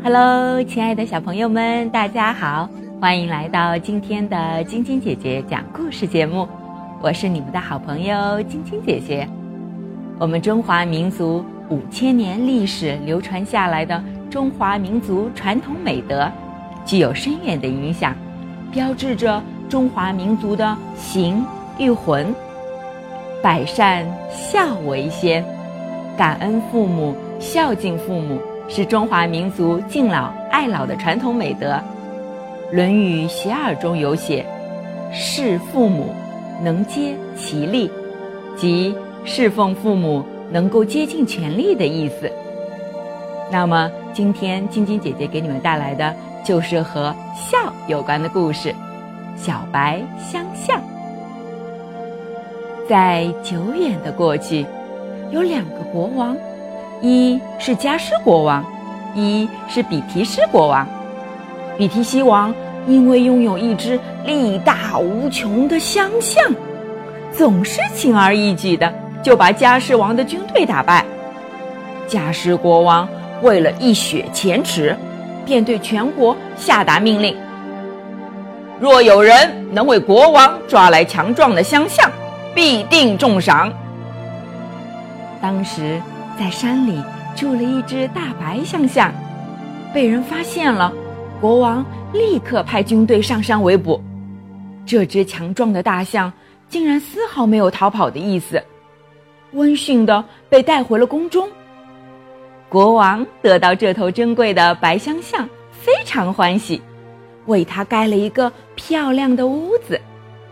[0.00, 2.68] Hello，亲爱的小朋友们，大家好，
[3.00, 6.48] 欢迎来到今天的晶晶姐姐讲故事节目。
[7.02, 9.28] 我是你们的好朋友晶晶姐姐。
[10.18, 16.30] 我们中华民族五千年历史流传下来的中华民族传统美德，
[16.86, 18.14] 具有深远的影响，
[18.70, 21.44] 标志着中华民族的形
[21.76, 22.32] 与魂。
[23.42, 25.44] 百善孝为先，
[26.16, 28.40] 感恩父母，孝敬父母。
[28.68, 31.72] 是中华民族敬老爱老的传统美德，
[32.70, 34.44] 《论语·学而》中有写
[35.10, 36.14] ：“侍父母，
[36.62, 37.90] 能竭其力”，
[38.56, 38.94] 即
[39.24, 42.30] 侍奉父母能够竭尽全力的意思。
[43.50, 48.68] 那么，今天晶晶姐姐给你们带来的就是和孝有关的故事，
[49.34, 50.78] 《小白相向》。
[52.86, 54.66] 在久远的过去，
[55.30, 56.36] 有两个国王。
[57.00, 58.64] 一是迦湿国王，
[59.14, 60.86] 一是比提斯国王。
[61.76, 62.52] 比提西王
[62.88, 66.44] 因为拥有一只力大无穷的相象，
[67.32, 71.04] 总是轻而易举的就把迦湿王的军队打败。
[72.08, 73.08] 迦湿国王
[73.42, 74.96] 为了一雪前耻，
[75.46, 77.36] 便对全国下达命令：
[78.80, 82.10] 若有人能为国王抓来强壮的相象，
[82.56, 83.72] 必定重赏。
[85.40, 86.00] 当时。
[86.38, 87.02] 在山里
[87.34, 89.12] 住了一只大白象象，
[89.92, 90.92] 被人发现了，
[91.40, 94.00] 国王立刻派军队上山围捕。
[94.86, 96.32] 这只强壮的大象
[96.68, 98.62] 竟然丝毫没有逃跑的意思，
[99.52, 101.48] 温驯的被带回了宫中。
[102.68, 106.80] 国王得到这头珍贵的白象象，非常欢喜，
[107.46, 110.00] 为它盖了一个漂亮的屋子，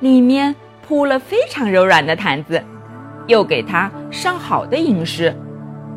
[0.00, 0.54] 里面
[0.86, 2.62] 铺了非常柔软的毯子，
[3.26, 5.34] 又给它上好的饮食。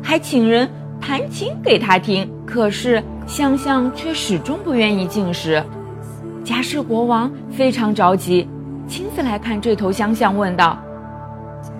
[0.02, 0.68] 还请人
[1.00, 5.62] 弹琴给他听，可是香香却始终不愿意进食。
[6.44, 8.48] 贾氏国王非常着急，
[8.86, 10.78] 亲自来看这头香象，问道：“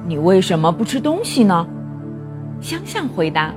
[0.06, 1.66] 你为什么不吃东西呢？”
[2.60, 3.54] 香象回答：“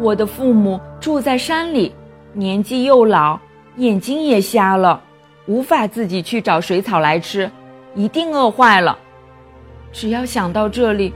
[0.00, 1.92] 我的父母住在山里，
[2.32, 3.38] 年纪又老，
[3.76, 5.00] 眼睛也瞎了，
[5.46, 7.48] 无法自己去找水草来吃，
[7.94, 8.98] 一定饿坏了。
[9.92, 11.12] 只要想到这里。”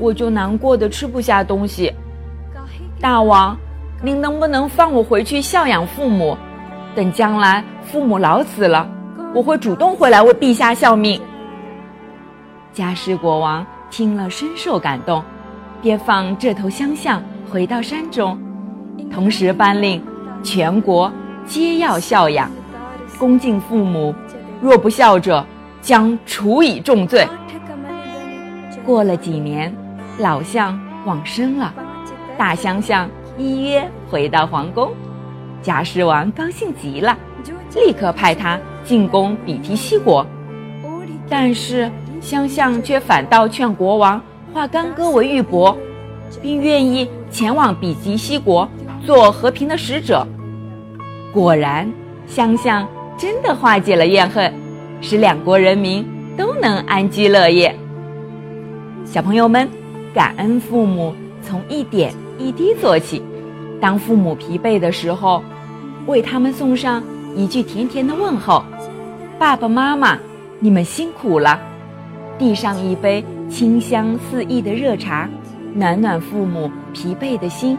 [0.00, 1.92] 我就难过的吃不下东西。
[2.98, 3.56] 大王，
[4.02, 6.36] 您能不能放我回去孝养父母？
[6.94, 8.90] 等将来父母老死了，
[9.34, 11.20] 我会主动回来为陛下效命。
[12.74, 15.22] 迦湿国王听了深受感动，
[15.82, 18.38] 便放这头香象回到山中，
[19.12, 20.02] 同时颁令
[20.42, 21.12] 全国
[21.44, 22.50] 皆要孝养，
[23.18, 24.14] 恭敬父母，
[24.62, 25.44] 若不孝者
[25.82, 27.26] 将处以重罪。
[28.84, 29.72] 过了几年。
[30.20, 31.72] 老相往生了，
[32.36, 33.08] 大相相
[33.38, 34.92] 依约回到皇宫，
[35.62, 37.16] 贾尸王高兴极了，
[37.74, 40.26] 立刻派他进攻比提西国。
[41.26, 44.20] 但是相相却反倒劝国王
[44.52, 45.74] 化干戈为玉帛，
[46.42, 48.68] 并愿意前往比提西国
[49.06, 50.26] 做和平的使者。
[51.32, 51.90] 果然，
[52.26, 54.52] 香象真的化解了怨恨，
[55.00, 56.06] 使两国人民
[56.36, 57.74] 都能安居乐业。
[59.06, 59.79] 小朋友们。
[60.12, 63.22] 感恩父母，从一点一滴做起。
[63.80, 65.42] 当父母疲惫的时候，
[66.06, 67.02] 为他们送上
[67.36, 68.64] 一句甜甜的问候
[69.38, 70.18] ：“爸爸妈妈，
[70.58, 71.60] 你们辛苦了。”
[72.38, 75.28] 递上一杯清香四溢的热茶，
[75.74, 77.78] 暖暖父母疲惫的心。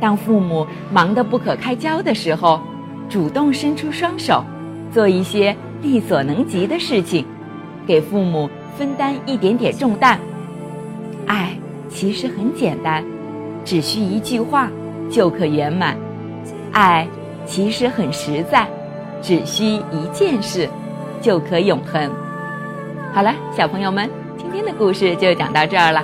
[0.00, 2.60] 当父母忙得不可开交的时候，
[3.08, 4.44] 主动伸出双手，
[4.92, 7.24] 做一些力所能及的事情，
[7.86, 10.20] 给父母分担一点点重担。
[11.28, 11.56] 爱
[11.88, 13.04] 其实很简单，
[13.64, 14.70] 只需一句话
[15.10, 15.94] 就可圆满；
[16.72, 17.06] 爱
[17.46, 18.66] 其实很实在，
[19.22, 20.68] 只需一件事
[21.20, 22.10] 就可永恒。
[23.12, 24.08] 好了，小朋友们，
[24.38, 26.02] 今天的故事就讲到这儿了。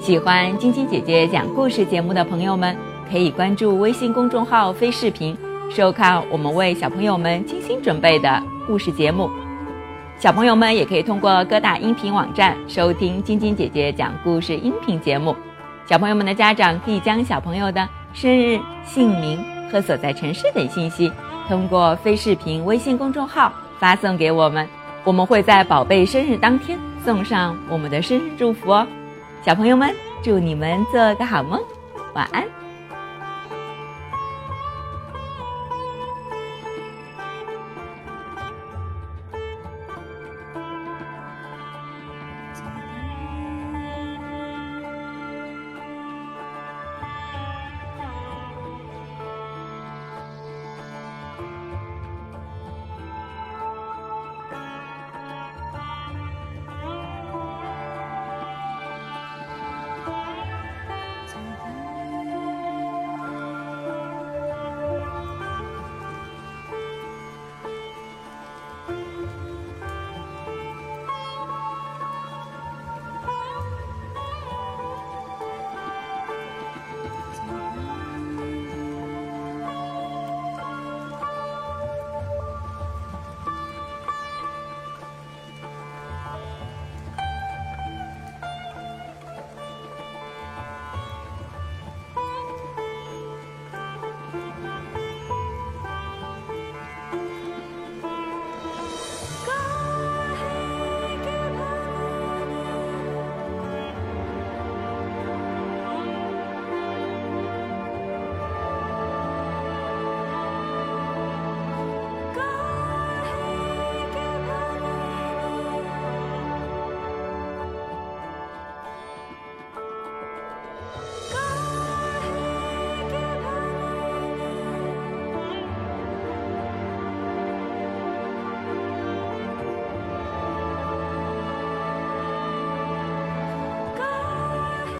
[0.00, 2.74] 喜欢晶晶姐姐讲故事节目的朋友们，
[3.10, 5.36] 可以关注微信公众号“飞视频”，
[5.70, 9.28] 收看我们为小朋友们精心准备的故事节目。
[10.18, 15.36] 小朋友们也可以通过各大音频网站收听晶晶姐姐讲故事音频节目。
[15.86, 19.38] 小朋友们的家长可以将小朋友的生日、姓名
[19.70, 21.12] 和所在城市等信息，
[21.46, 24.66] 通过非视频微信公众号发送给我们，
[25.04, 28.86] 我们会在宝贝生日当天送上我们的生日祝福哦。
[29.42, 31.60] 小朋友们，祝你们做个好梦，
[32.14, 32.42] 晚安。